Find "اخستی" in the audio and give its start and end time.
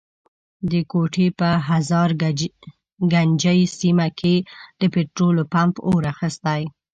6.13-6.61